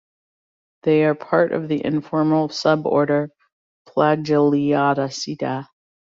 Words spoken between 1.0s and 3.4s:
part of the informal suborder